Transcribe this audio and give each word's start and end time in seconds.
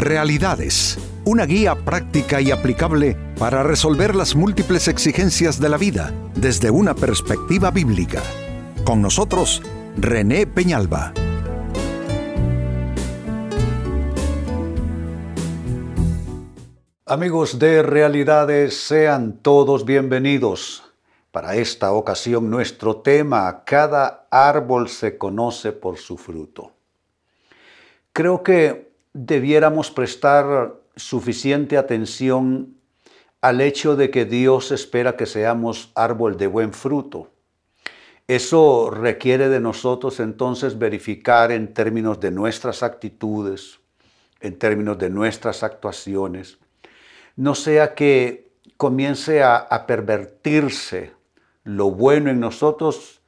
Realidades, 0.00 0.96
una 1.26 1.44
guía 1.44 1.74
práctica 1.74 2.40
y 2.40 2.50
aplicable 2.50 3.18
para 3.38 3.62
resolver 3.62 4.16
las 4.16 4.34
múltiples 4.34 4.88
exigencias 4.88 5.60
de 5.60 5.68
la 5.68 5.76
vida 5.76 6.14
desde 6.34 6.70
una 6.70 6.94
perspectiva 6.94 7.70
bíblica. 7.70 8.22
Con 8.82 9.02
nosotros, 9.02 9.60
René 9.98 10.46
Peñalba. 10.46 11.12
Amigos 17.04 17.58
de 17.58 17.82
Realidades, 17.82 18.80
sean 18.82 19.34
todos 19.42 19.84
bienvenidos. 19.84 20.82
Para 21.30 21.56
esta 21.56 21.92
ocasión 21.92 22.48
nuestro 22.48 23.02
tema, 23.02 23.64
cada 23.66 24.26
árbol 24.30 24.88
se 24.88 25.18
conoce 25.18 25.72
por 25.72 25.98
su 25.98 26.16
fruto. 26.16 26.72
Creo 28.14 28.42
que 28.42 28.89
debiéramos 29.12 29.90
prestar 29.90 30.74
suficiente 30.96 31.76
atención 31.76 32.76
al 33.40 33.60
hecho 33.60 33.96
de 33.96 34.10
que 34.10 34.24
Dios 34.24 34.70
espera 34.70 35.16
que 35.16 35.26
seamos 35.26 35.92
árbol 35.94 36.36
de 36.36 36.46
buen 36.46 36.72
fruto. 36.72 37.30
Eso 38.28 38.90
requiere 38.90 39.48
de 39.48 39.60
nosotros 39.60 40.20
entonces 40.20 40.78
verificar 40.78 41.50
en 41.50 41.74
términos 41.74 42.20
de 42.20 42.30
nuestras 42.30 42.82
actitudes, 42.82 43.80
en 44.40 44.58
términos 44.58 44.98
de 44.98 45.10
nuestras 45.10 45.62
actuaciones, 45.62 46.58
no 47.36 47.54
sea 47.54 47.94
que 47.94 48.52
comience 48.76 49.42
a, 49.42 49.84
pervertirse 49.86 51.12
lo 51.64 51.90
bueno 51.90 52.30
en 52.30 52.40
nosotros 52.40 53.20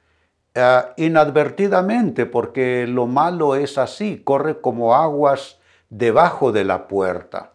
eh, 0.53 0.81
inadvertidamente, 0.97 2.25
porque 2.25 2.87
lo 2.87 3.05
malo 3.07 3.55
es 3.55 3.77
así, 3.77 4.21
corre 4.23 4.61
como 4.61 4.95
aguas 4.95 5.59
debajo 5.93 6.51
de 6.51 6.63
la 6.63 6.87
puerta. 6.87 7.53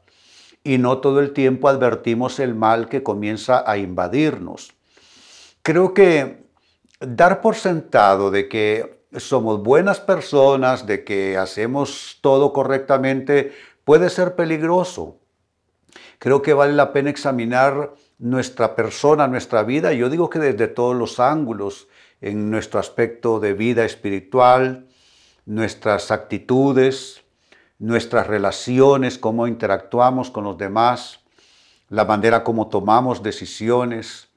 Y 0.63 0.79
no 0.79 0.99
todo 0.99 1.21
el 1.21 1.33
tiempo 1.33 1.69
advertimos 1.69 2.39
el 2.39 2.55
mal 2.55 2.89
que 2.89 3.03
comienza 3.03 3.65
a 3.69 3.79
invadirnos. 3.79 4.73
Creo 5.63 5.93
que 5.93 6.45
dar 7.01 7.41
por 7.41 7.57
sentado 7.57 8.31
de 8.31 8.49
que 8.49 9.03
somos 9.17 9.63
buenas 9.63 10.01
personas, 10.01 10.87
de 10.87 11.05
que 11.05 11.37
hacemos 11.37 12.19
todo 12.21 12.53
correctamente, 12.53 13.53
puede 13.85 14.11
ser 14.11 14.37
peligroso. 14.37 15.17
Creo 16.19 16.43
que 16.43 16.53
vale 16.53 16.75
la 16.75 16.93
pena 16.93 17.11
examinar 17.11 17.95
nuestra 18.19 18.75
persona, 18.77 19.29
nuestra 19.29 19.63
vida, 19.63 19.93
yo 19.93 20.11
digo 20.11 20.29
que 20.29 20.39
desde 20.39 20.69
todos 20.69 20.95
los 20.97 21.21
ángulos, 21.21 21.89
en 22.21 22.51
nuestro 22.51 22.81
aspecto 22.81 23.39
de 23.39 23.55
vida 23.55 23.85
espiritual, 23.85 24.89
nuestras 25.47 26.11
actitudes, 26.11 27.23
nuestras 27.79 28.27
relaciones, 28.27 29.19
cómo 29.19 29.47
interactuamos 29.47 30.31
con 30.31 30.45
los 30.45 30.59
demás, 30.59 31.21
la 31.89 32.05
manera 32.05 32.45
como 32.45 32.69
tomamos 32.69 33.23
decisiones. 33.23 34.29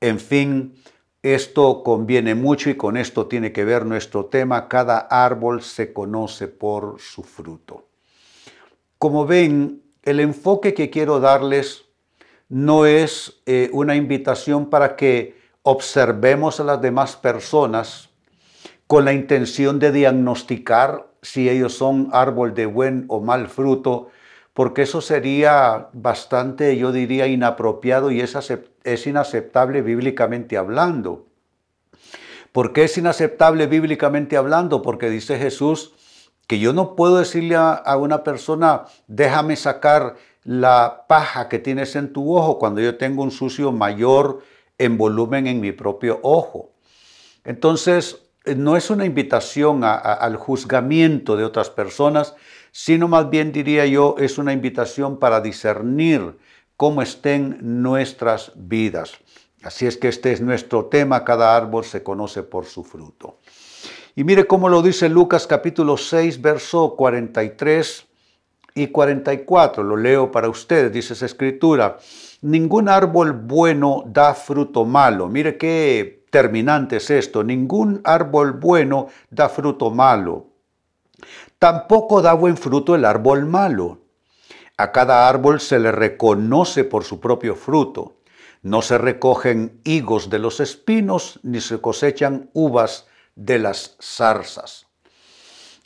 En 0.00 0.20
fin, 0.20 0.74
esto 1.22 1.82
conviene 1.82 2.34
mucho 2.34 2.70
y 2.70 2.76
con 2.76 2.96
esto 2.96 3.26
tiene 3.26 3.52
que 3.52 3.64
ver 3.64 3.84
nuestro 3.84 4.26
tema. 4.26 4.68
Cada 4.68 4.98
árbol 4.98 5.62
se 5.62 5.92
conoce 5.92 6.46
por 6.48 7.00
su 7.00 7.22
fruto. 7.22 7.88
Como 8.98 9.26
ven, 9.26 9.82
el 10.02 10.20
enfoque 10.20 10.72
que 10.72 10.88
quiero 10.88 11.18
darles 11.18 11.84
no 12.48 12.86
es 12.86 13.42
eh, 13.46 13.70
una 13.72 13.96
invitación 13.96 14.70
para 14.70 14.94
que 14.94 15.36
observemos 15.62 16.60
a 16.60 16.64
las 16.64 16.80
demás 16.80 17.16
personas 17.16 18.08
con 18.86 19.04
la 19.04 19.12
intención 19.12 19.80
de 19.80 19.90
diagnosticar 19.90 21.08
si 21.26 21.50
ellos 21.50 21.74
son 21.74 22.08
árbol 22.12 22.54
de 22.54 22.66
buen 22.66 23.04
o 23.08 23.20
mal 23.20 23.48
fruto, 23.48 24.10
porque 24.54 24.82
eso 24.82 25.00
sería 25.00 25.88
bastante, 25.92 26.76
yo 26.76 26.92
diría, 26.92 27.26
inapropiado 27.26 28.12
y 28.12 28.20
es, 28.20 29.06
inaceptable 29.06 29.82
bíblicamente 29.82 30.56
hablando. 30.56 31.26
¿Por 32.52 32.72
qué 32.72 32.84
es 32.84 32.96
inaceptable 32.96 33.66
bíblicamente 33.66 34.36
hablando? 34.36 34.82
Porque 34.82 35.10
dice 35.10 35.36
Jesús 35.36 35.94
que 36.46 36.60
yo 36.60 36.72
no 36.72 36.94
puedo 36.94 37.18
decirle 37.18 37.56
a, 37.56 37.72
a 37.72 37.96
una 37.96 38.22
persona, 38.22 38.84
déjame 39.08 39.56
sacar 39.56 40.14
la 40.44 41.06
paja 41.08 41.48
que 41.48 41.58
tienes 41.58 41.96
en 41.96 42.12
tu 42.12 42.36
ojo 42.36 42.60
cuando 42.60 42.80
yo 42.80 42.96
tengo 42.96 43.24
un 43.24 43.32
sucio 43.32 43.72
mayor 43.72 44.42
en 44.78 44.96
volumen 44.96 45.48
en 45.48 45.60
mi 45.60 45.72
propio 45.72 46.20
ojo. 46.22 46.70
Entonces, 47.44 48.25
no 48.54 48.76
es 48.76 48.90
una 48.90 49.04
invitación 49.04 49.82
al 49.82 50.36
juzgamiento 50.36 51.36
de 51.36 51.44
otras 51.44 51.70
personas, 51.70 52.36
sino 52.70 53.08
más 53.08 53.30
bien 53.30 53.52
diría 53.52 53.86
yo, 53.86 54.14
es 54.18 54.38
una 54.38 54.52
invitación 54.52 55.18
para 55.18 55.40
discernir 55.40 56.38
cómo 56.76 57.02
estén 57.02 57.58
nuestras 57.60 58.52
vidas. 58.54 59.14
Así 59.62 59.86
es 59.86 59.96
que 59.96 60.08
este 60.08 60.32
es 60.32 60.40
nuestro 60.40 60.86
tema, 60.86 61.24
cada 61.24 61.56
árbol 61.56 61.84
se 61.84 62.02
conoce 62.02 62.42
por 62.42 62.66
su 62.66 62.84
fruto. 62.84 63.38
Y 64.14 64.24
mire 64.24 64.46
cómo 64.46 64.68
lo 64.68 64.82
dice 64.82 65.08
Lucas 65.08 65.46
capítulo 65.46 65.96
6, 65.96 66.40
verso 66.40 66.94
43 66.96 68.06
y 68.74 68.86
44, 68.88 69.82
lo 69.82 69.96
leo 69.96 70.30
para 70.30 70.48
ustedes, 70.48 70.92
dice 70.92 71.14
esa 71.14 71.26
escritura, 71.26 71.98
ningún 72.42 72.88
árbol 72.88 73.32
bueno 73.32 74.04
da 74.06 74.34
fruto 74.34 74.84
malo. 74.84 75.28
Mire 75.28 75.56
qué 75.56 76.15
terminante 76.30 76.96
es 76.96 77.10
esto, 77.10 77.44
ningún 77.44 78.00
árbol 78.04 78.52
bueno 78.52 79.08
da 79.30 79.48
fruto 79.48 79.90
malo. 79.90 80.48
Tampoco 81.58 82.20
da 82.22 82.34
buen 82.34 82.56
fruto 82.56 82.94
el 82.94 83.04
árbol 83.04 83.46
malo. 83.46 83.98
A 84.76 84.92
cada 84.92 85.28
árbol 85.28 85.60
se 85.60 85.78
le 85.78 85.90
reconoce 85.90 86.84
por 86.84 87.04
su 87.04 87.18
propio 87.18 87.54
fruto. 87.54 88.16
No 88.62 88.82
se 88.82 88.98
recogen 88.98 89.80
higos 89.84 90.28
de 90.28 90.38
los 90.38 90.60
espinos, 90.60 91.40
ni 91.42 91.60
se 91.60 91.80
cosechan 91.80 92.50
uvas 92.52 93.06
de 93.34 93.58
las 93.58 93.96
zarzas. 94.00 94.86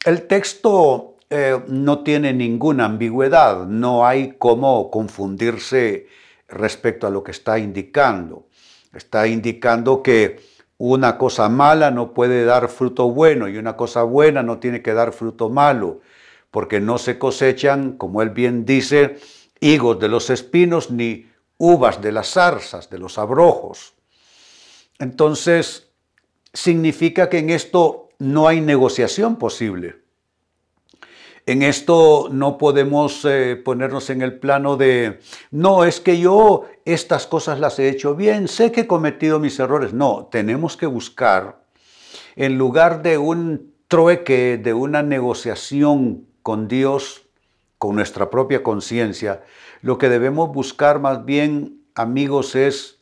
El 0.04 0.26
texto 0.26 1.16
eh, 1.28 1.62
no 1.68 2.02
tiene 2.02 2.32
ninguna 2.32 2.86
ambigüedad, 2.86 3.66
no 3.66 4.06
hay 4.06 4.36
cómo 4.38 4.90
confundirse 4.90 6.08
respecto 6.48 7.06
a 7.06 7.10
lo 7.10 7.22
que 7.22 7.30
está 7.30 7.58
indicando. 7.58 8.46
Está 8.92 9.26
indicando 9.26 10.02
que 10.02 10.40
una 10.78 11.18
cosa 11.18 11.48
mala 11.48 11.90
no 11.90 12.14
puede 12.14 12.44
dar 12.44 12.68
fruto 12.68 13.10
bueno 13.10 13.48
y 13.48 13.58
una 13.58 13.76
cosa 13.76 14.02
buena 14.02 14.42
no 14.42 14.58
tiene 14.58 14.82
que 14.82 14.94
dar 14.94 15.12
fruto 15.12 15.50
malo, 15.50 16.00
porque 16.50 16.80
no 16.80 16.98
se 16.98 17.18
cosechan, 17.18 17.92
como 17.92 18.22
él 18.22 18.30
bien 18.30 18.64
dice, 18.64 19.18
higos 19.60 20.00
de 20.00 20.08
los 20.08 20.30
espinos 20.30 20.90
ni 20.90 21.30
uvas 21.58 22.00
de 22.00 22.12
las 22.12 22.30
zarzas, 22.32 22.88
de 22.88 22.98
los 22.98 23.18
abrojos. 23.18 23.92
Entonces, 24.98 25.90
significa 26.52 27.28
que 27.28 27.38
en 27.38 27.50
esto 27.50 28.08
no 28.18 28.48
hay 28.48 28.60
negociación 28.60 29.36
posible. 29.36 29.99
En 31.46 31.62
esto 31.62 32.28
no 32.30 32.58
podemos 32.58 33.24
eh, 33.24 33.56
ponernos 33.56 34.10
en 34.10 34.22
el 34.22 34.38
plano 34.38 34.76
de, 34.76 35.20
no, 35.50 35.84
es 35.84 36.00
que 36.00 36.18
yo 36.18 36.64
estas 36.84 37.26
cosas 37.26 37.58
las 37.58 37.78
he 37.78 37.88
hecho 37.88 38.14
bien, 38.14 38.46
sé 38.46 38.72
que 38.72 38.82
he 38.82 38.86
cometido 38.86 39.40
mis 39.40 39.58
errores. 39.58 39.92
No, 39.92 40.28
tenemos 40.30 40.76
que 40.76 40.86
buscar, 40.86 41.64
en 42.36 42.58
lugar 42.58 43.02
de 43.02 43.18
un 43.18 43.74
trueque, 43.88 44.58
de 44.58 44.74
una 44.74 45.02
negociación 45.02 46.26
con 46.42 46.68
Dios, 46.68 47.26
con 47.78 47.96
nuestra 47.96 48.30
propia 48.30 48.62
conciencia, 48.62 49.42
lo 49.82 49.98
que 49.98 50.08
debemos 50.08 50.52
buscar 50.52 51.00
más 51.00 51.24
bien, 51.24 51.82
amigos, 51.94 52.54
es 52.54 52.98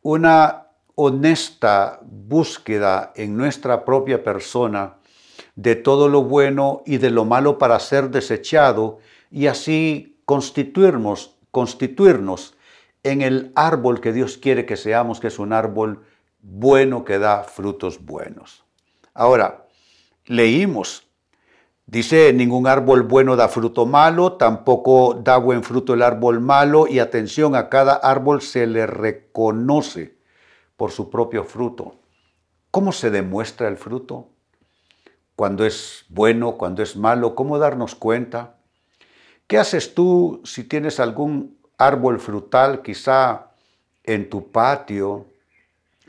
una 0.00 0.68
honesta 0.94 2.00
búsqueda 2.02 3.12
en 3.14 3.36
nuestra 3.36 3.84
propia 3.84 4.24
persona 4.24 4.97
de 5.58 5.74
todo 5.74 6.08
lo 6.08 6.22
bueno 6.22 6.84
y 6.86 6.98
de 6.98 7.10
lo 7.10 7.24
malo 7.24 7.58
para 7.58 7.80
ser 7.80 8.10
desechado 8.10 9.00
y 9.28 9.48
así 9.48 10.16
constituirnos, 10.24 11.34
constituirnos 11.50 12.54
en 13.02 13.22
el 13.22 13.50
árbol 13.56 14.00
que 14.00 14.12
Dios 14.12 14.38
quiere 14.38 14.66
que 14.66 14.76
seamos, 14.76 15.18
que 15.18 15.26
es 15.26 15.40
un 15.40 15.52
árbol 15.52 16.04
bueno 16.40 17.04
que 17.04 17.18
da 17.18 17.42
frutos 17.42 18.04
buenos. 18.04 18.64
Ahora, 19.14 19.66
leímos, 20.26 21.08
dice, 21.86 22.32
ningún 22.32 22.68
árbol 22.68 23.02
bueno 23.02 23.34
da 23.34 23.48
fruto 23.48 23.84
malo, 23.84 24.34
tampoco 24.34 25.14
da 25.24 25.38
buen 25.38 25.64
fruto 25.64 25.92
el 25.92 26.02
árbol 26.02 26.38
malo, 26.38 26.86
y 26.86 27.00
atención, 27.00 27.56
a 27.56 27.68
cada 27.68 27.94
árbol 27.94 28.42
se 28.42 28.68
le 28.68 28.86
reconoce 28.86 30.18
por 30.76 30.92
su 30.92 31.10
propio 31.10 31.42
fruto. 31.42 31.96
¿Cómo 32.70 32.92
se 32.92 33.10
demuestra 33.10 33.66
el 33.66 33.76
fruto? 33.76 34.28
Cuando 35.38 35.64
es 35.64 36.04
bueno, 36.08 36.56
cuando 36.58 36.82
es 36.82 36.96
malo, 36.96 37.36
cómo 37.36 37.60
darnos 37.60 37.94
cuenta. 37.94 38.56
¿Qué 39.46 39.56
haces 39.56 39.94
tú 39.94 40.42
si 40.44 40.64
tienes 40.64 40.98
algún 40.98 41.56
árbol 41.76 42.18
frutal 42.18 42.82
quizá 42.82 43.52
en 44.02 44.30
tu 44.30 44.50
patio? 44.50 45.26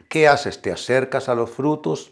¿Qué 0.07 0.27
haces? 0.27 0.63
¿Te 0.63 0.71
acercas 0.71 1.29
a 1.29 1.35
los 1.35 1.51
frutos? 1.51 2.11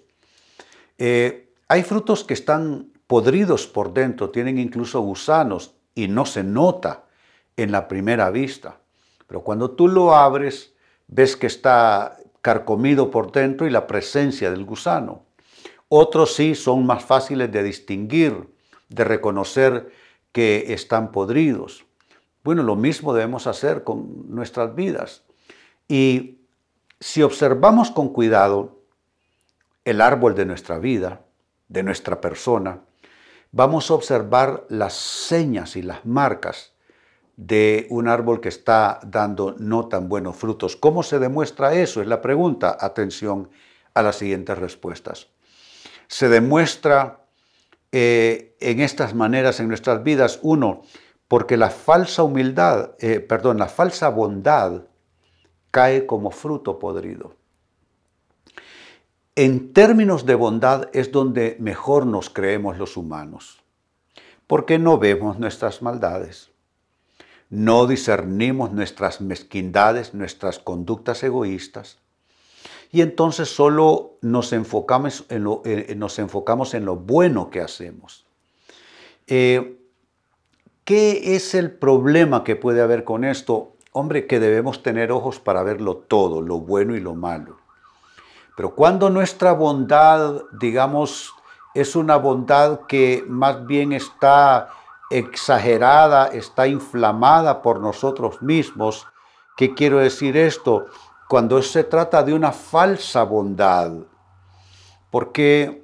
Eh, 1.00 1.52
hay 1.68 1.82
frutos 1.82 2.24
que 2.24 2.36
están 2.36 2.92
podridos 3.08 3.66
por 3.66 3.96
dentro, 3.96 4.30
tienen 4.30 4.60
incluso 4.60 5.02
gusanos 5.02 5.74
y 5.96 6.10
no 6.10 6.24
se 6.24 6.44
nota 6.44 7.06
en 7.56 7.72
la 7.72 7.88
primera 7.88 8.30
vista. 8.30 8.78
Pero 9.26 9.42
cuando 9.42 9.72
tú 9.72 9.88
lo 9.88 10.16
abres, 10.16 10.76
ves 11.08 11.36
que 11.36 11.48
está 11.48 12.20
carcomido 12.44 13.10
por 13.10 13.32
dentro 13.32 13.66
y 13.66 13.72
la 13.72 13.88
presencia 13.88 14.52
del 14.52 14.66
gusano. 14.66 15.26
Otros 15.90 16.36
sí 16.36 16.56
son 16.56 16.86
más 16.86 17.04
fáciles 17.04 17.52
de 17.52 17.64
distinguir, 17.64 18.50
de 18.90 19.04
reconocer 19.04 19.92
que 20.32 20.74
están 20.74 21.12
podridos. 21.12 21.86
Bueno, 22.44 22.64
lo 22.64 22.76
mismo 22.76 23.14
debemos 23.14 23.48
hacer 23.48 23.84
con 23.84 24.34
nuestras 24.34 24.76
vidas. 24.76 25.24
Y 25.88 26.42
si 27.00 27.22
observamos 27.24 27.92
con 27.92 28.10
cuidado 28.10 28.82
el 29.86 30.02
árbol 30.02 30.36
de 30.36 30.46
nuestra 30.46 30.78
vida, 30.78 31.22
de 31.70 31.84
nuestra 31.84 32.20
persona, 32.20 32.82
vamos 33.52 33.90
a 33.90 33.94
observar 33.94 34.66
las 34.70 34.94
señas 34.94 35.76
y 35.76 35.82
las 35.82 36.06
marcas 36.06 36.74
de 37.38 37.86
un 37.90 38.08
árbol 38.08 38.42
que 38.42 38.50
está 38.50 39.00
dando 39.04 39.56
no 39.60 39.88
tan 39.88 40.10
buenos 40.10 40.36
frutos. 40.36 40.76
¿Cómo 40.76 41.04
se 41.04 41.20
demuestra 41.20 41.74
eso? 41.74 42.02
Es 42.02 42.08
la 42.08 42.22
pregunta. 42.22 42.76
Atención 42.80 43.50
a 43.94 44.02
las 44.02 44.18
siguientes 44.18 44.58
respuestas. 44.58 45.30
Se 46.08 46.30
demuestra 46.30 47.26
eh, 47.92 48.56
en 48.60 48.80
estas 48.80 49.14
maneras 49.14 49.60
en 49.60 49.68
nuestras 49.68 50.04
vidas, 50.04 50.40
uno, 50.42 50.82
porque 51.28 51.58
la 51.58 51.70
falsa 51.70 52.24
humildad, 52.24 52.92
eh, 53.00 53.20
perdón, 53.20 53.58
la 53.58 53.68
falsa 53.68 54.10
bondad 54.10 54.84
cae 55.72 56.06
como 56.06 56.32
fruto 56.32 56.80
podrido. 56.80 57.36
En 59.36 59.74
términos 59.74 60.26
de 60.26 60.36
bondad 60.36 60.90
es 60.94 61.12
donde 61.12 61.58
mejor 61.60 62.06
nos 62.06 62.30
creemos 62.30 62.78
los 62.78 62.98
humanos, 62.98 63.64
porque 64.48 64.80
no 64.80 64.98
vemos 64.98 65.38
nuestras 65.38 65.82
maldades 65.82 66.52
no 67.50 67.88
discernimos 67.88 68.74
nuestras 68.74 69.22
mezquindades, 69.22 70.14
nuestras 70.14 70.60
conductas 70.60 71.24
egoístas, 71.24 71.98
y 72.92 73.02
entonces 73.02 73.50
solo 73.50 74.18
nos 74.22 74.54
enfocamos 74.54 75.26
en 75.30 75.44
lo, 75.44 75.62
eh, 75.66 75.96
lo 76.82 76.96
bueno 76.96 77.50
que 77.50 77.62
hacemos. 77.62 78.26
Eh, 79.28 79.78
¿Qué 80.84 81.36
es 81.36 81.54
el 81.54 81.72
problema 81.72 82.44
que 82.44 82.56
puede 82.56 82.82
haber 82.82 83.04
con 83.04 83.26
esto? 83.26 83.74
Hombre, 83.92 84.26
que 84.26 84.40
debemos 84.40 84.84
tener 84.84 85.12
ojos 85.12 85.40
para 85.40 85.64
verlo 85.64 85.98
todo, 85.98 86.42
lo 86.42 86.60
bueno 86.60 86.96
y 86.96 87.02
lo 87.02 87.14
malo. 87.14 87.58
Pero 88.56 88.74
cuando 88.74 89.10
nuestra 89.10 89.52
bondad, 89.52 90.44
digamos, 90.60 91.34
es 91.74 91.96
una 91.96 92.16
bondad 92.16 92.82
que 92.88 93.24
más 93.28 93.68
bien 93.68 93.92
está 93.92 94.70
exagerada, 95.10 96.28
está 96.28 96.68
inflamada 96.68 97.62
por 97.62 97.80
nosotros 97.80 98.42
mismos. 98.42 99.06
¿Qué 99.58 99.76
quiero 99.76 100.00
decir 100.00 100.38
esto? 100.38 100.88
Cuando 101.28 101.62
se 101.62 101.84
trata 101.84 102.24
de 102.24 102.34
una 102.34 102.52
falsa 102.52 103.24
bondad, 103.24 103.92
porque 105.12 105.84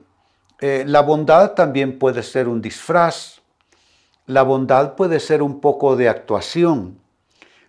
eh, 0.60 0.84
la 0.88 1.02
bondad 1.02 1.52
también 1.52 2.00
puede 2.00 2.24
ser 2.24 2.48
un 2.48 2.62
disfraz, 2.62 3.42
la 4.26 4.44
bondad 4.44 4.96
puede 4.96 5.20
ser 5.20 5.42
un 5.42 5.60
poco 5.60 5.96
de 5.96 6.08
actuación, 6.08 7.00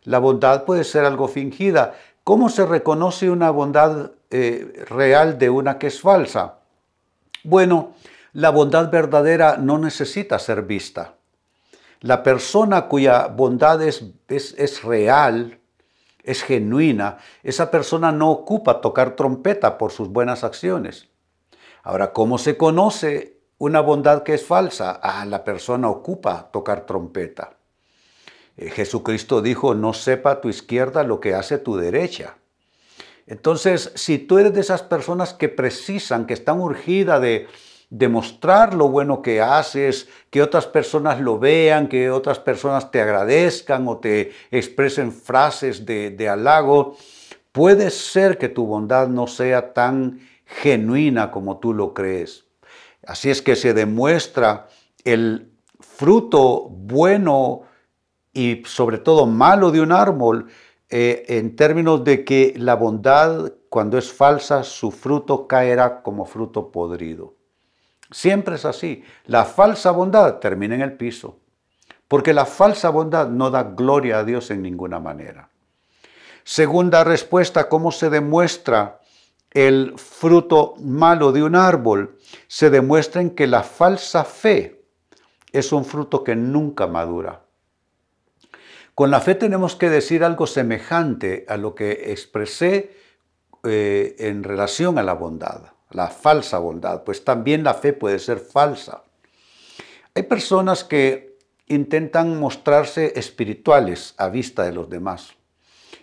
la 0.05 0.19
bondad 0.19 0.65
puede 0.65 0.85
ser 0.85 1.05
algo 1.05 1.29
fingida. 1.29 1.95
¿Cómo 2.23 2.49
se 2.49 2.65
reconoce 2.65 3.31
una 3.31 3.51
bondad 3.51 4.13
eh, 4.31 4.85
real 4.89 5.39
de 5.39 5.51
una 5.51 5.79
que 5.79 5.89
es 5.89 6.01
falsa? 6.01 6.59
Bueno, 7.43 7.95
la 8.33 8.51
bondad 8.51 8.91
verdadera 8.91 9.57
no 9.57 9.79
necesita 9.79 10.39
ser 10.39 10.63
vista. 10.63 11.15
La 12.01 12.23
persona 12.23 12.87
cuya 12.87 13.29
bondad 13.29 13.83
es, 13.83 14.05
es, 14.29 14.83
real, 14.83 15.59
es 16.25 16.43
genuina, 16.43 17.19
esa 17.43 17.71
persona 17.71 18.11
no 18.11 18.31
ocupa 18.31 18.81
tocar 18.81 19.15
trompeta 19.15 19.79
por 19.79 19.93
sus 19.93 20.09
buenas 20.09 20.43
acciones. 20.43 21.09
Ahora, 21.83 22.13
¿cómo 22.13 22.39
se 22.39 22.57
conoce 22.57 23.39
una 23.59 23.81
bondad 23.81 24.23
que 24.23 24.35
es 24.35 24.45
falsa? 24.45 24.99
Ah, 25.03 25.25
la 25.27 25.45
persona 25.45 25.89
ocupa 25.89 26.51
tocar 26.51 26.87
trompeta. 26.87 27.57
Eh, 28.57 28.71
Jesucristo 28.71 29.43
dijo, 29.43 29.75
no 29.75 29.93
sepa 29.93 30.41
tu 30.41 30.49
izquierda 30.49 31.03
lo 31.05 31.21
que 31.21 31.35
hace 31.35 31.59
tu 31.59 31.77
derecha. 31.77 32.37
Entonces, 33.27 33.93
si 33.95 34.19
tú 34.19 34.39
eres 34.39 34.55
de 34.55 34.61
esas 34.61 34.83
personas 34.83 35.35
que 35.35 35.49
precisan, 35.49 36.27
que 36.27 36.35
están 36.35 36.61
urgidas 36.61 37.21
de, 37.21 37.49
demostrar 37.97 38.75
lo 38.75 38.89
bueno 38.89 39.23
que 39.23 39.41
haces, 39.41 40.09
que 40.31 40.43
otras 40.43 40.67
personas 40.67 41.21
lo 41.21 41.39
vean, 41.39 41.89
que 41.89 42.11
otras 42.11 42.41
personas 42.41 42.91
te 42.91 43.01
agradezcan 43.01 43.87
o 43.87 43.99
te 43.99 44.33
expresen 44.51 45.13
frases 45.13 45.87
de, 45.87 46.11
de 46.11 46.29
halago, 46.29 46.97
puede 47.53 47.91
ser 47.91 48.37
que 48.37 48.49
tu 48.49 48.67
bondad 48.67 49.07
no 49.07 49.29
sea 49.29 49.73
tan 49.73 50.19
genuina 50.45 51.31
como 51.31 51.59
tú 51.59 51.73
lo 51.73 51.95
crees. 51.95 52.47
Así 53.07 53.31
es 53.31 53.43
que 53.43 53.55
se 53.55 53.75
demuestra 53.75 54.67
el 55.05 55.53
fruto 55.79 56.69
bueno 56.69 57.63
y 58.33 58.63
sobre 58.67 58.99
todo 58.99 59.27
malo 59.27 59.71
de 59.71 59.81
un 59.81 59.93
árbol 59.93 60.49
eh, 60.91 61.25
en 61.29 61.55
términos 61.55 62.03
de 62.03 62.25
que 62.25 62.55
la 62.57 62.75
bondad, 62.75 63.53
cuando 63.69 63.99
es 63.99 64.13
falsa, 64.13 64.65
su 64.65 64.91
fruto 64.91 65.47
caerá 65.47 66.03
como 66.03 66.25
fruto 66.25 66.73
podrido. 66.73 67.35
Siempre 68.11 68.57
es 68.57 68.65
así. 68.65 69.05
La 69.27 69.45
falsa 69.45 69.91
bondad 69.91 70.39
termina 70.39 70.75
en 70.75 70.83
el 70.83 70.93
piso, 70.93 71.39
porque 72.09 72.33
la 72.33 72.47
falsa 72.47 72.91
bondad 72.91 73.29
no 73.29 73.51
da 73.51 73.63
gloria 73.63 74.19
a 74.19 74.25
Dios 74.25 74.51
en 74.51 74.63
ninguna 74.63 75.01
manera. 75.01 75.49
Segunda 76.45 77.05
respuesta, 77.05 77.69
¿cómo 77.69 77.91
se 77.91 78.11
demuestra 78.11 79.01
el 79.51 79.95
fruto 79.97 80.75
malo 80.79 81.33
de 81.33 81.43
un 81.43 81.57
árbol? 81.57 82.19
Se 82.47 82.69
demuestra 82.69 83.23
en 83.23 83.31
que 83.31 83.47
la 83.47 83.63
falsa 83.63 84.25
fe 84.25 84.85
es 85.53 85.73
un 85.73 85.85
fruto 85.85 86.23
que 86.23 86.37
nunca 86.37 86.87
madura. 86.87 87.43
Con 88.95 89.11
la 89.11 89.21
fe 89.21 89.35
tenemos 89.35 89.75
que 89.75 89.89
decir 89.89 90.23
algo 90.23 90.47
semejante 90.47 91.47
a 91.49 91.57
lo 91.57 91.75
que 91.75 92.13
expresé 92.13 92.97
eh, 93.65 94.15
en 94.19 94.45
relación 94.45 94.99
a 94.99 95.03
la 95.03 95.15
bondad 95.15 95.74
la 95.95 96.09
falsa 96.09 96.59
bondad, 96.59 97.05
pues 97.05 97.25
también 97.25 97.65
la 97.65 97.75
fe 97.75 97.93
puede 97.93 98.19
ser 98.19 98.39
falsa. 98.39 99.03
Hay 100.15 100.25
personas 100.25 100.85
que 100.85 101.39
intentan 101.67 102.39
mostrarse 102.39 103.13
espirituales 103.17 104.15
a 104.19 104.29
vista 104.29 104.65
de 104.65 104.73
los 104.73 104.91
demás. 104.91 105.35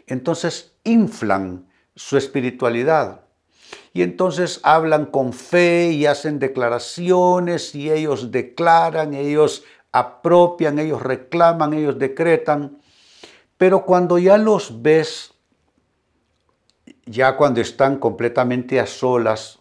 Entonces 0.08 0.74
inflan 0.84 1.68
su 1.96 2.18
espiritualidad 2.18 3.22
y 3.94 4.02
entonces 4.02 4.60
hablan 4.64 5.06
con 5.06 5.34
fe 5.34 5.92
y 5.92 6.06
hacen 6.06 6.40
declaraciones 6.40 7.76
y 7.76 7.92
ellos 7.92 8.32
declaran, 8.32 9.14
ellos 9.14 9.64
apropian, 9.92 10.80
ellos 10.80 11.02
reclaman, 11.02 11.74
ellos 11.74 12.00
decretan. 12.00 12.80
Pero 13.58 13.86
cuando 13.86 14.18
ya 14.18 14.38
los 14.38 14.82
ves, 14.82 15.34
ya 17.06 17.36
cuando 17.36 17.62
están 17.62 18.00
completamente 18.00 18.80
a 18.80 18.88
solas, 18.88 19.61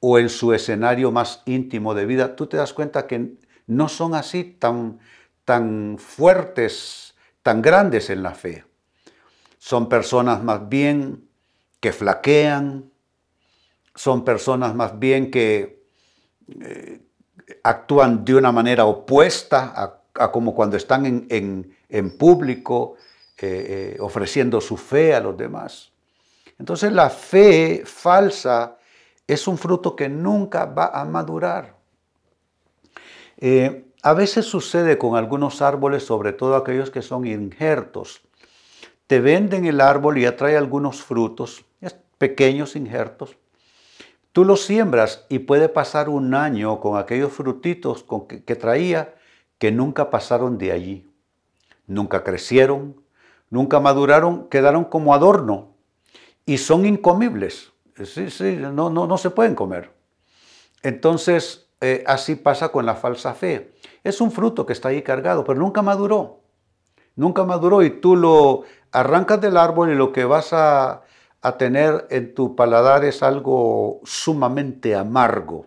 o 0.00 0.18
en 0.18 0.28
su 0.28 0.52
escenario 0.52 1.10
más 1.10 1.42
íntimo 1.46 1.94
de 1.94 2.06
vida, 2.06 2.36
tú 2.36 2.46
te 2.46 2.56
das 2.56 2.72
cuenta 2.72 3.06
que 3.06 3.34
no 3.66 3.88
son 3.88 4.14
así 4.14 4.44
tan, 4.44 4.98
tan 5.44 5.96
fuertes, 5.98 7.14
tan 7.42 7.62
grandes 7.62 8.10
en 8.10 8.22
la 8.22 8.34
fe. 8.34 8.64
Son 9.58 9.88
personas 9.88 10.42
más 10.42 10.68
bien 10.68 11.28
que 11.80 11.92
flaquean, 11.92 12.90
son 13.94 14.24
personas 14.24 14.74
más 14.74 14.98
bien 14.98 15.30
que 15.30 15.84
eh, 16.60 17.00
actúan 17.62 18.24
de 18.24 18.34
una 18.34 18.52
manera 18.52 18.84
opuesta 18.86 19.72
a, 20.14 20.30
como 20.30 20.54
cuando 20.54 20.76
están 20.76 21.26
en, 21.28 22.18
público 22.18 22.96
eh, 23.38 23.94
eh, 23.94 23.96
ofreciendo 24.00 24.60
su 24.60 24.76
fe 24.76 25.14
a 25.14 25.20
los 25.20 25.36
demás. 25.36 25.92
Entonces 26.58 26.92
la 26.92 27.10
fe 27.10 27.82
falsa 27.84 28.77
es 29.28 29.46
un 29.46 29.58
fruto 29.58 29.94
que 29.94 30.08
nunca 30.08 30.64
va 30.64 30.86
a 30.86 31.04
madurar. 31.04 31.76
Eh, 33.36 33.84
a 34.02 34.14
veces 34.14 34.46
sucede 34.46 34.98
con 34.98 35.16
algunos 35.16 35.62
árboles, 35.62 36.04
sobre 36.04 36.32
todo 36.32 36.56
aquellos 36.56 36.90
que 36.90 37.02
son 37.02 37.26
injertos. 37.26 38.22
Te 39.06 39.20
venden 39.20 39.66
el 39.66 39.80
árbol 39.80 40.18
y 40.18 40.24
atrae 40.24 40.56
algunos 40.56 41.02
frutos, 41.02 41.64
pequeños 42.16 42.74
injertos. 42.74 43.36
Tú 44.32 44.44
los 44.44 44.62
siembras 44.64 45.24
y 45.28 45.40
puede 45.40 45.68
pasar 45.68 46.08
un 46.08 46.34
año 46.34 46.80
con 46.80 46.98
aquellos 46.98 47.32
frutitos 47.32 48.04
que 48.44 48.56
traía 48.56 49.14
que 49.58 49.70
nunca 49.72 50.10
pasaron 50.10 50.58
de 50.58 50.72
allí. 50.72 51.10
Nunca 51.86 52.22
crecieron, 52.24 53.00
nunca 53.50 53.80
maduraron, 53.80 54.48
quedaron 54.48 54.84
como 54.84 55.14
adorno 55.14 55.74
y 56.44 56.58
son 56.58 56.86
incomibles. 56.86 57.72
Sí, 58.04 58.30
sí, 58.30 58.56
no, 58.56 58.90
no, 58.90 59.06
no 59.06 59.18
se 59.18 59.30
pueden 59.30 59.54
comer. 59.54 59.90
Entonces, 60.82 61.68
eh, 61.80 62.04
así 62.06 62.36
pasa 62.36 62.70
con 62.70 62.86
la 62.86 62.94
falsa 62.94 63.34
fe. 63.34 63.72
Es 64.04 64.20
un 64.20 64.30
fruto 64.30 64.66
que 64.66 64.72
está 64.72 64.88
ahí 64.88 65.02
cargado, 65.02 65.44
pero 65.44 65.58
nunca 65.58 65.82
maduró. 65.82 66.40
Nunca 67.16 67.44
maduró 67.44 67.82
y 67.82 67.90
tú 67.90 68.16
lo 68.16 68.62
arrancas 68.92 69.40
del 69.40 69.56
árbol 69.56 69.90
y 69.90 69.94
lo 69.94 70.12
que 70.12 70.24
vas 70.24 70.52
a, 70.52 71.02
a 71.42 71.56
tener 71.56 72.06
en 72.10 72.34
tu 72.34 72.56
paladar 72.56 73.04
es 73.04 73.22
algo 73.22 74.00
sumamente 74.04 74.94
amargo, 74.94 75.66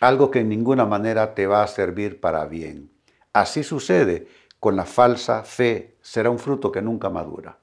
algo 0.00 0.30
que 0.30 0.40
en 0.40 0.48
ninguna 0.48 0.86
manera 0.86 1.34
te 1.34 1.46
va 1.46 1.62
a 1.62 1.66
servir 1.66 2.20
para 2.20 2.46
bien. 2.46 2.90
Así 3.32 3.62
sucede 3.62 4.28
con 4.58 4.76
la 4.76 4.84
falsa 4.84 5.42
fe, 5.42 5.96
será 6.02 6.30
un 6.30 6.38
fruto 6.38 6.70
que 6.70 6.82
nunca 6.82 7.10
madura. 7.10 7.59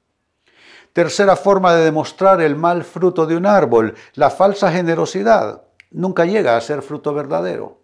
Tercera 0.97 1.35
forma 1.35 1.75
de 1.75 1.83
demostrar 1.83 2.41
el 2.41 2.55
mal 2.55 2.83
fruto 2.83 3.27
de 3.27 3.37
un 3.37 3.45
árbol, 3.45 3.93
la 4.15 4.31
falsa 4.31 4.71
generosidad. 4.71 5.61
Nunca 5.91 6.25
llega 6.25 6.57
a 6.57 6.61
ser 6.61 6.81
fruto 6.81 7.13
verdadero. 7.13 7.83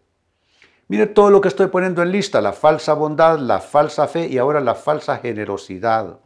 Mire 0.88 1.06
todo 1.06 1.30
lo 1.30 1.40
que 1.40 1.48
estoy 1.50 1.68
poniendo 1.68 2.02
en 2.02 2.12
lista, 2.12 2.42
la 2.42 2.54
falsa 2.54 2.96
bondad, 2.96 3.38
la 3.38 3.60
falsa 3.60 4.08
fe 4.08 4.28
y 4.28 4.40
ahora 4.40 4.62
la 4.62 4.74
falsa 4.74 5.18
generosidad. 5.18 6.22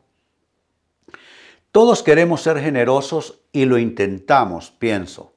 Todos 1.73 2.03
queremos 2.03 2.41
ser 2.41 2.57
generosos 2.57 3.41
y 3.51 3.65
lo 3.65 3.77
intentamos, 3.77 4.71
pienso. 4.71 5.33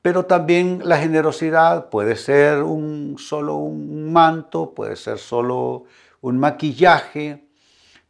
Pero 0.00 0.24
también 0.24 0.80
la 0.82 0.96
generosidad 0.96 1.90
puede 1.90 2.16
ser 2.16 2.62
un, 2.62 3.16
solo 3.18 3.56
un 3.56 4.10
manto, 4.10 4.72
puede 4.74 4.96
ser 4.96 5.18
solo 5.18 5.84
un 6.22 6.38
maquillaje, 6.38 7.44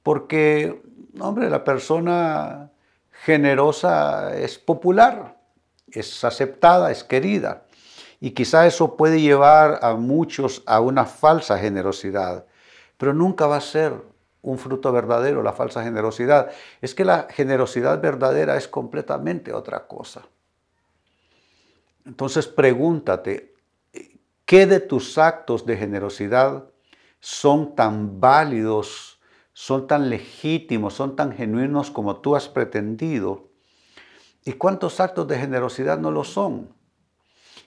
porque, 0.02 0.82
hombre, 1.18 1.50
la 1.50 1.64
persona 1.64 2.70
generosa 3.10 4.36
es 4.36 4.58
popular, 4.58 5.38
es 5.90 6.24
aceptada, 6.24 6.90
es 6.90 7.04
querida. 7.04 7.64
Y 8.20 8.30
quizá 8.30 8.66
eso 8.66 8.96
puede 8.96 9.20
llevar 9.20 9.80
a 9.82 9.94
muchos 9.94 10.62
a 10.66 10.80
una 10.80 11.04
falsa 11.04 11.58
generosidad, 11.58 12.46
pero 12.96 13.12
nunca 13.12 13.46
va 13.46 13.56
a 13.56 13.60
ser 13.60 13.94
un 14.42 14.58
fruto 14.58 14.92
verdadero 14.92 15.42
la 15.42 15.52
falsa 15.52 15.82
generosidad. 15.82 16.50
Es 16.80 16.94
que 16.94 17.04
la 17.04 17.26
generosidad 17.30 18.00
verdadera 18.00 18.56
es 18.56 18.68
completamente 18.68 19.52
otra 19.52 19.86
cosa. 19.86 20.22
Entonces 22.04 22.48
pregúntate, 22.48 23.54
¿qué 24.44 24.66
de 24.66 24.80
tus 24.80 25.18
actos 25.18 25.64
de 25.64 25.76
generosidad 25.76 26.64
son 27.20 27.76
tan 27.76 28.20
válidos, 28.20 29.11
son 29.52 29.86
tan 29.86 30.08
legítimos, 30.10 30.94
son 30.94 31.16
tan 31.16 31.32
genuinos 31.32 31.90
como 31.90 32.16
tú 32.16 32.36
has 32.36 32.48
pretendido? 32.48 33.50
¿Y 34.44 34.54
cuántos 34.54 35.00
actos 35.00 35.28
de 35.28 35.38
generosidad 35.38 35.98
no 35.98 36.10
lo 36.10 36.24
son? 36.24 36.74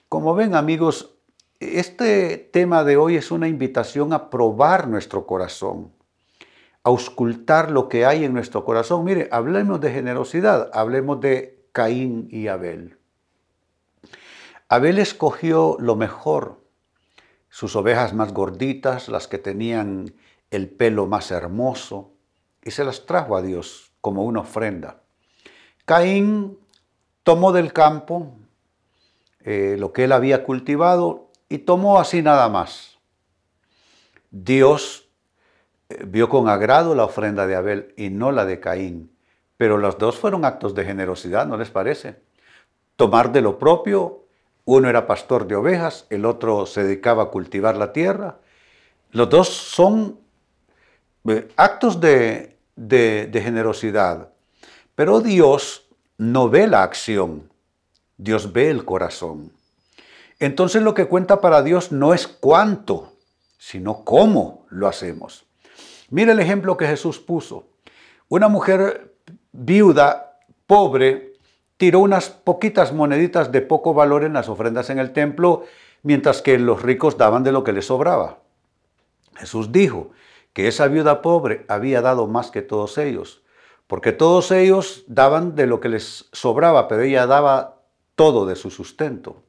Como 0.08 0.34
ven 0.34 0.54
amigos, 0.54 1.16
este 1.60 2.36
tema 2.36 2.84
de 2.84 2.96
hoy 2.96 3.16
es 3.16 3.30
una 3.30 3.48
invitación 3.48 4.12
a 4.12 4.28
probar 4.28 4.88
nuestro 4.88 5.26
corazón, 5.26 5.92
a 6.84 6.90
auscultar 6.90 7.70
lo 7.70 7.88
que 7.88 8.04
hay 8.04 8.24
en 8.24 8.34
nuestro 8.34 8.64
corazón. 8.64 9.04
Mire, 9.04 9.28
hablemos 9.32 9.80
de 9.80 9.90
generosidad, 9.90 10.70
hablemos 10.74 11.20
de 11.20 11.66
Caín 11.72 12.28
y 12.30 12.48
Abel. 12.48 12.98
Abel 14.68 14.98
escogió 14.98 15.76
lo 15.78 15.96
mejor, 15.96 16.60
sus 17.48 17.74
ovejas 17.76 18.12
más 18.12 18.34
gorditas, 18.34 19.08
las 19.08 19.28
que 19.28 19.38
tenían 19.38 20.12
el 20.50 20.68
pelo 20.68 21.06
más 21.06 21.30
hermoso, 21.30 22.12
y 22.62 22.70
se 22.72 22.84
las 22.84 23.06
trajo 23.06 23.36
a 23.36 23.42
Dios 23.42 23.92
como 24.00 24.24
una 24.24 24.40
ofrenda. 24.40 25.00
Caín 25.84 26.58
tomó 27.22 27.52
del 27.52 27.72
campo 27.72 28.32
eh, 29.40 29.76
lo 29.78 29.92
que 29.92 30.04
él 30.04 30.12
había 30.12 30.42
cultivado 30.42 31.30
y 31.48 31.58
tomó 31.58 32.00
así 32.00 32.22
nada 32.22 32.48
más. 32.48 32.98
Dios 34.32 35.08
eh, 35.88 36.04
vio 36.06 36.28
con 36.28 36.48
agrado 36.48 36.96
la 36.96 37.04
ofrenda 37.04 37.46
de 37.46 37.54
Abel 37.54 37.94
y 37.96 38.10
no 38.10 38.32
la 38.32 38.44
de 38.44 38.58
Caín, 38.58 39.12
pero 39.56 39.78
los 39.78 39.98
dos 39.98 40.16
fueron 40.16 40.44
actos 40.44 40.74
de 40.74 40.84
generosidad, 40.84 41.46
¿no 41.46 41.56
les 41.56 41.70
parece? 41.70 42.16
Tomar 42.96 43.30
de 43.30 43.42
lo 43.42 43.58
propio, 43.58 44.24
uno 44.64 44.88
era 44.88 45.06
pastor 45.06 45.46
de 45.46 45.54
ovejas, 45.54 46.06
el 46.10 46.24
otro 46.24 46.66
se 46.66 46.82
dedicaba 46.82 47.24
a 47.24 47.30
cultivar 47.30 47.76
la 47.76 47.92
tierra. 47.92 48.40
Los 49.12 49.30
dos 49.30 49.48
son 49.48 50.18
actos 51.56 52.00
de 52.00 52.56
generosidad, 53.32 54.30
pero 54.94 55.20
Dios 55.20 55.86
no 56.18 56.48
ve 56.48 56.66
la 56.66 56.82
acción, 56.82 57.50
Dios 58.16 58.52
ve 58.52 58.70
el 58.70 58.84
corazón. 58.84 59.52
Entonces 60.38 60.82
lo 60.82 60.94
que 60.94 61.06
cuenta 61.06 61.40
para 61.40 61.62
Dios 61.62 61.92
no 61.92 62.14
es 62.14 62.26
cuánto, 62.26 63.12
sino 63.58 64.04
cómo 64.04 64.66
lo 64.68 64.86
hacemos. 64.86 65.46
Mira 66.10 66.32
el 66.32 66.40
ejemplo 66.40 66.76
que 66.76 66.86
Jesús 66.86 67.18
puso. 67.18 67.66
Una 68.28 68.48
mujer 68.48 69.14
viuda, 69.52 70.38
pobre, 70.66 71.32
tiró 71.76 72.00
unas 72.00 72.30
poquitas 72.30 72.92
moneditas 72.92 73.52
de 73.52 73.60
poco 73.60 73.94
valor 73.94 74.24
en 74.24 74.32
las 74.32 74.48
ofrendas 74.48 74.90
en 74.90 74.98
el 74.98 75.12
templo, 75.12 75.64
mientras 76.02 76.42
que 76.42 76.58
los 76.58 76.82
ricos 76.82 77.18
daban 77.18 77.42
de 77.42 77.52
lo 77.52 77.64
que 77.64 77.72
les 77.72 77.86
sobraba. 77.86 78.38
Jesús 79.36 79.72
dijo 79.72 80.10
que 80.56 80.68
esa 80.68 80.88
viuda 80.88 81.20
pobre 81.20 81.66
había 81.68 82.00
dado 82.00 82.28
más 82.28 82.50
que 82.50 82.62
todos 82.62 82.96
ellos, 82.96 83.42
porque 83.86 84.12
todos 84.12 84.50
ellos 84.50 85.04
daban 85.06 85.54
de 85.54 85.66
lo 85.66 85.80
que 85.80 85.90
les 85.90 86.30
sobraba, 86.32 86.88
pero 86.88 87.02
ella 87.02 87.26
daba 87.26 87.82
todo 88.14 88.46
de 88.46 88.56
su 88.56 88.70
sustento. 88.70 89.42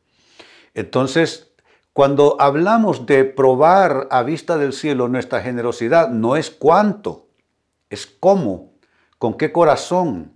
Entonces, 0.74 1.54
cuando 1.94 2.36
hablamos 2.42 3.06
de 3.06 3.24
probar 3.24 4.10
a 4.12 4.22
vista 4.24 4.58
del 4.58 4.74
cielo 4.74 5.08
nuestra 5.08 5.40
generosidad, 5.40 6.10
no 6.10 6.36
es 6.36 6.52
cuánto, 6.52 7.30
es 7.90 8.06
cómo, 8.06 8.74
con 9.18 9.36
qué 9.36 9.54
corazón. 9.54 10.34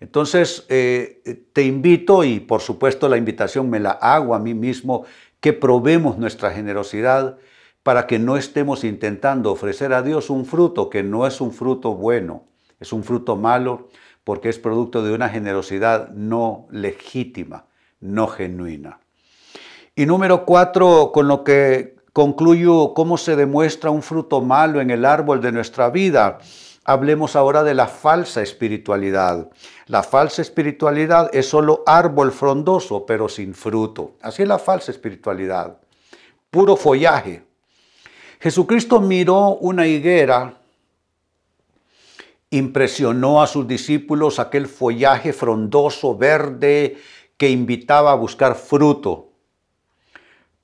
Entonces, 0.00 0.66
eh, 0.70 1.46
te 1.52 1.62
invito, 1.62 2.24
y 2.24 2.40
por 2.40 2.62
supuesto 2.62 3.08
la 3.08 3.16
invitación 3.16 3.70
me 3.70 3.78
la 3.78 3.92
hago 3.92 4.34
a 4.34 4.40
mí 4.40 4.54
mismo, 4.54 5.04
que 5.38 5.52
probemos 5.52 6.18
nuestra 6.18 6.50
generosidad 6.50 7.38
para 7.82 8.06
que 8.06 8.18
no 8.18 8.36
estemos 8.36 8.84
intentando 8.84 9.52
ofrecer 9.52 9.92
a 9.92 10.02
Dios 10.02 10.30
un 10.30 10.44
fruto 10.44 10.90
que 10.90 11.02
no 11.02 11.26
es 11.26 11.40
un 11.40 11.52
fruto 11.52 11.94
bueno, 11.94 12.44
es 12.78 12.92
un 12.92 13.04
fruto 13.04 13.36
malo, 13.36 13.88
porque 14.24 14.48
es 14.48 14.58
producto 14.58 15.02
de 15.02 15.12
una 15.12 15.28
generosidad 15.28 16.10
no 16.10 16.66
legítima, 16.70 17.66
no 18.00 18.26
genuina. 18.26 19.00
Y 19.96 20.06
número 20.06 20.44
cuatro, 20.44 21.10
con 21.12 21.26
lo 21.26 21.42
que 21.42 21.96
concluyo 22.12 22.94
cómo 22.94 23.18
se 23.18 23.36
demuestra 23.36 23.90
un 23.90 24.02
fruto 24.02 24.40
malo 24.40 24.80
en 24.80 24.90
el 24.90 25.04
árbol 25.04 25.40
de 25.40 25.52
nuestra 25.52 25.90
vida. 25.90 26.38
Hablemos 26.84 27.36
ahora 27.36 27.62
de 27.62 27.74
la 27.74 27.86
falsa 27.86 28.42
espiritualidad. 28.42 29.50
La 29.86 30.02
falsa 30.02 30.42
espiritualidad 30.42 31.30
es 31.32 31.48
solo 31.48 31.82
árbol 31.86 32.32
frondoso, 32.32 33.04
pero 33.06 33.28
sin 33.28 33.54
fruto. 33.54 34.12
Así 34.22 34.42
es 34.42 34.48
la 34.48 34.58
falsa 34.58 34.90
espiritualidad. 34.90 35.78
Puro 36.50 36.76
follaje. 36.76 37.49
Jesucristo 38.40 39.00
miró 39.00 39.56
una 39.56 39.86
higuera 39.86 40.60
impresionó 42.50 43.42
a 43.42 43.46
sus 43.46 43.66
discípulos 43.66 44.38
aquel 44.38 44.66
follaje 44.66 45.32
frondoso, 45.32 46.16
verde, 46.16 46.98
que 47.36 47.48
invitaba 47.48 48.10
a 48.10 48.16
buscar 48.16 48.56
fruto. 48.56 49.30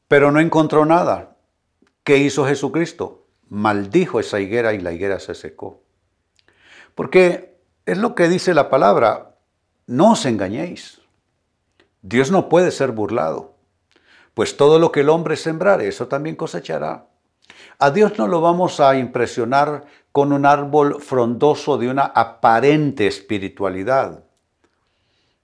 Pero 0.09 0.30
no 0.30 0.40
encontró 0.40 0.85
nada. 0.85 1.37
¿Qué 2.02 2.18
hizo 2.18 2.45
Jesucristo? 2.45 3.26
Maldijo 3.49 4.21
esa 4.21 4.40
higuera 4.40 4.75
y 4.75 4.80
la 4.80 4.92
higuera 4.92 5.21
se 5.21 5.35
secó. 5.35 5.83
Porque 6.95 7.56
es 7.87 7.99
lo 7.99 8.14
que 8.14 8.28
dice 8.28 8.52
la 8.52 8.68
palabra, 8.68 9.37
no 9.87 10.12
os 10.12 10.26
engañéis. 10.26 11.00
Dios 12.02 12.30
no 12.30 12.49
puede 12.49 12.71
ser 12.71 12.92
burlado, 12.92 13.54
pues 14.35 14.56
todo 14.56 14.78
lo 14.78 14.92
que 14.92 15.00
el 15.00 15.09
hombre 15.09 15.37
sembrare, 15.37 15.88
eso 15.88 16.06
también 16.06 16.37
cosechará. 16.37 17.06
A 17.79 17.91
Dios 17.91 18.19
no 18.19 18.26
lo 18.26 18.41
vamos 18.41 18.81
a 18.81 18.97
impresionar 18.97 19.85
con 20.12 20.33
un 20.33 20.47
árbol 20.47 21.00
frondoso 21.00 21.76
de 21.76 21.91
una 21.91 22.05
aparente 22.05 23.07
espiritualidad. 23.07 24.25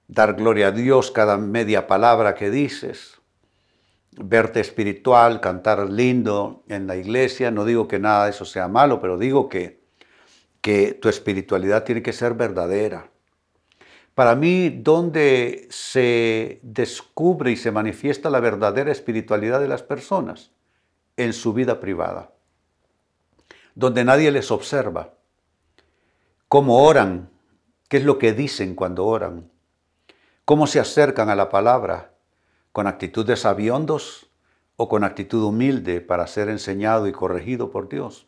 Dar 0.07 0.33
gloria 0.33 0.67
a 0.67 0.71
Dios 0.71 1.11
cada 1.11 1.37
media 1.37 1.85
palabra 1.85 2.33
que 2.33 2.49
dices, 2.49 3.19
verte 4.17 4.59
espiritual, 4.59 5.41
cantar 5.41 5.89
lindo 5.89 6.63
en 6.69 6.87
la 6.87 6.95
iglesia. 6.95 7.51
No 7.51 7.65
digo 7.65 7.87
que 7.87 7.99
nada 7.99 8.25
de 8.25 8.31
eso 8.31 8.45
sea 8.45 8.67
malo, 8.67 8.99
pero 8.99 9.17
digo 9.17 9.47
que, 9.47 9.83
que 10.61 10.93
tu 10.93 11.09
espiritualidad 11.09 11.83
tiene 11.83 12.01
que 12.01 12.13
ser 12.13 12.33
verdadera. 12.33 13.09
Para 14.15 14.35
mí, 14.35 14.69
donde 14.69 15.67
se 15.69 16.59
descubre 16.61 17.51
y 17.51 17.57
se 17.57 17.71
manifiesta 17.71 18.29
la 18.29 18.39
verdadera 18.39 18.91
espiritualidad 18.91 19.59
de 19.59 19.67
las 19.67 19.81
personas, 19.81 20.51
en 21.17 21.33
su 21.33 21.53
vida 21.53 21.79
privada, 21.79 22.31
donde 23.75 24.03
nadie 24.03 24.31
les 24.31 24.51
observa, 24.51 25.13
cómo 26.47 26.83
oran, 26.83 27.29
qué 27.87 27.97
es 27.97 28.03
lo 28.03 28.17
que 28.17 28.33
dicen 28.33 28.75
cuando 28.75 29.05
oran, 29.05 29.51
cómo 30.45 30.67
se 30.67 30.79
acercan 30.79 31.29
a 31.29 31.35
la 31.35 31.49
palabra, 31.49 32.13
con 32.71 32.87
actitudes 32.87 33.45
aviondos 33.45 34.27
o 34.75 34.89
con 34.89 35.03
actitud 35.03 35.43
humilde 35.43 36.01
para 36.01 36.27
ser 36.27 36.49
enseñado 36.49 37.07
y 37.07 37.11
corregido 37.11 37.69
por 37.69 37.87
Dios. 37.87 38.27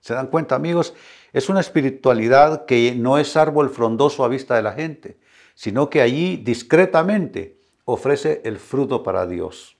¿Se 0.00 0.14
dan 0.14 0.28
cuenta, 0.28 0.54
amigos? 0.54 0.94
Es 1.32 1.48
una 1.48 1.60
espiritualidad 1.60 2.64
que 2.64 2.94
no 2.94 3.18
es 3.18 3.36
árbol 3.36 3.70
frondoso 3.70 4.24
a 4.24 4.28
vista 4.28 4.54
de 4.54 4.62
la 4.62 4.72
gente, 4.72 5.18
sino 5.54 5.90
que 5.90 6.00
allí 6.00 6.36
discretamente 6.36 7.58
ofrece 7.84 8.40
el 8.44 8.58
fruto 8.58 9.02
para 9.02 9.26
Dios. 9.26 9.76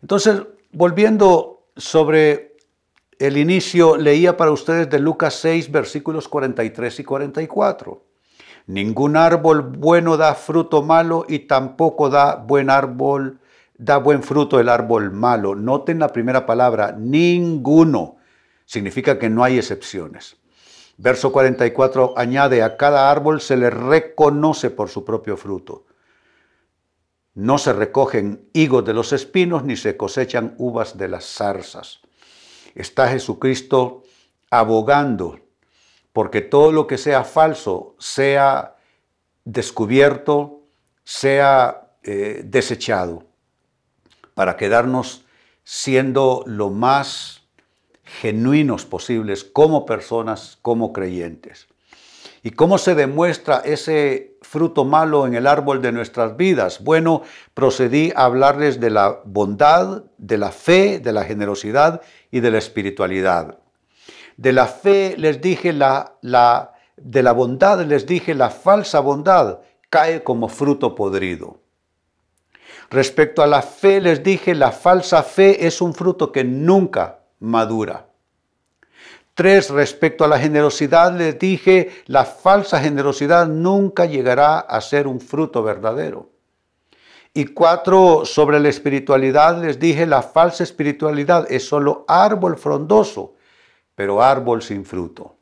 Entonces, 0.00 0.42
volviendo 0.76 1.70
sobre 1.74 2.54
el 3.18 3.38
inicio, 3.38 3.96
leía 3.96 4.36
para 4.36 4.50
ustedes 4.50 4.90
de 4.90 4.98
Lucas 4.98 5.34
6, 5.36 5.72
versículos 5.72 6.28
43 6.28 7.00
y 7.00 7.04
44. 7.04 8.04
Ningún 8.66 9.16
árbol 9.16 9.62
bueno 9.62 10.18
da 10.18 10.34
fruto 10.34 10.82
malo 10.82 11.24
y 11.26 11.40
tampoco 11.40 12.10
da 12.10 12.34
buen 12.34 12.68
árbol, 12.68 13.40
da 13.78 13.96
buen 13.96 14.22
fruto 14.22 14.60
el 14.60 14.68
árbol 14.68 15.12
malo. 15.12 15.54
Noten 15.54 15.98
la 15.98 16.08
primera 16.08 16.44
palabra, 16.44 16.94
ninguno. 16.98 18.16
Significa 18.66 19.18
que 19.18 19.30
no 19.30 19.44
hay 19.44 19.56
excepciones. 19.56 20.36
Verso 20.98 21.32
44 21.32 22.12
añade, 22.18 22.62
a 22.62 22.76
cada 22.76 23.10
árbol 23.10 23.40
se 23.40 23.56
le 23.56 23.70
reconoce 23.70 24.68
por 24.68 24.90
su 24.90 25.06
propio 25.06 25.38
fruto. 25.38 25.86
No 27.36 27.58
se 27.58 27.74
recogen 27.74 28.48
higos 28.54 28.86
de 28.86 28.94
los 28.94 29.12
espinos 29.12 29.62
ni 29.62 29.76
se 29.76 29.94
cosechan 29.98 30.54
uvas 30.56 30.96
de 30.96 31.06
las 31.08 31.26
zarzas. 31.26 32.00
Está 32.74 33.08
Jesucristo 33.08 34.04
abogando 34.50 35.38
porque 36.14 36.40
todo 36.40 36.72
lo 36.72 36.86
que 36.86 36.96
sea 36.96 37.24
falso 37.24 37.94
sea 37.98 38.76
descubierto, 39.44 40.62
sea 41.04 41.90
eh, 42.02 42.40
desechado, 42.42 43.24
para 44.32 44.56
quedarnos 44.56 45.26
siendo 45.62 46.42
lo 46.46 46.70
más 46.70 47.42
genuinos 48.02 48.86
posibles 48.86 49.44
como 49.44 49.84
personas, 49.84 50.58
como 50.62 50.94
creyentes. 50.94 51.66
¿Y 52.46 52.52
cómo 52.52 52.78
se 52.78 52.94
demuestra 52.94 53.56
ese 53.64 54.38
fruto 54.40 54.84
malo 54.84 55.26
en 55.26 55.34
el 55.34 55.48
árbol 55.48 55.82
de 55.82 55.90
nuestras 55.90 56.36
vidas? 56.36 56.80
Bueno, 56.80 57.22
procedí 57.54 58.12
a 58.14 58.26
hablarles 58.26 58.78
de 58.78 58.90
la 58.90 59.20
bondad, 59.24 60.04
de 60.16 60.38
la 60.38 60.52
fe, 60.52 61.00
de 61.00 61.12
la 61.12 61.24
generosidad 61.24 62.02
y 62.30 62.38
de 62.38 62.52
la 62.52 62.58
espiritualidad. 62.58 63.58
De 64.36 64.52
la 64.52 64.68
fe 64.68 65.16
les 65.18 65.40
dije 65.40 65.72
la, 65.72 66.18
de 66.96 67.22
la 67.24 67.32
bondad 67.32 67.80
les 67.80 68.06
dije 68.06 68.32
la 68.32 68.50
falsa 68.50 69.00
bondad 69.00 69.58
cae 69.90 70.22
como 70.22 70.48
fruto 70.48 70.94
podrido. 70.94 71.58
Respecto 72.90 73.42
a 73.42 73.48
la 73.48 73.62
fe 73.62 74.00
les 74.00 74.22
dije 74.22 74.54
la 74.54 74.70
falsa 74.70 75.24
fe 75.24 75.66
es 75.66 75.80
un 75.80 75.92
fruto 75.94 76.30
que 76.30 76.44
nunca 76.44 77.24
madura. 77.40 78.06
Tres, 79.36 79.68
respecto 79.68 80.24
a 80.24 80.28
la 80.28 80.38
generosidad 80.38 81.14
les 81.14 81.38
dije 81.38 81.90
la 82.06 82.24
falsa 82.24 82.80
generosidad 82.80 83.46
nunca 83.46 84.06
llegará 84.06 84.60
a 84.60 84.80
ser 84.80 85.06
un 85.06 85.20
fruto 85.20 85.62
verdadero. 85.62 86.30
Y 87.34 87.44
cuatro, 87.44 88.24
sobre 88.24 88.58
la 88.58 88.70
espiritualidad 88.70 89.62
les 89.62 89.78
dije 89.78 90.06
la 90.06 90.22
falsa 90.22 90.64
espiritualidad 90.64 91.46
es 91.52 91.68
solo 91.68 92.06
árbol 92.08 92.56
frondoso 92.56 93.34
pero 93.94 94.22
árbol 94.22 94.62
sin 94.62 94.86
fruto. 94.86 95.34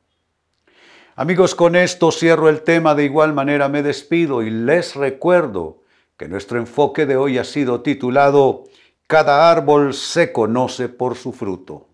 Amigos, 1.14 1.54
con 1.54 1.76
esto 1.76 2.10
cierro 2.10 2.48
el 2.48 2.62
tema, 2.62 2.96
de 2.96 3.04
igual 3.04 3.32
manera 3.32 3.68
me 3.68 3.84
despido 3.84 4.42
y 4.42 4.50
les 4.50 4.96
recuerdo 4.96 5.82
que 6.16 6.26
nuestro 6.26 6.58
enfoque 6.58 7.06
de 7.06 7.16
hoy 7.16 7.38
ha 7.38 7.44
sido 7.44 7.82
titulado 7.82 8.64
Cada 9.06 9.52
árbol 9.52 9.94
se 9.94 10.32
conoce 10.32 10.88
por 10.88 11.14
su 11.14 11.32
fruto. 11.32 11.93